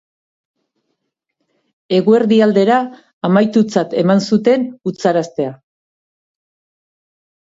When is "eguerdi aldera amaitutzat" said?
1.97-3.93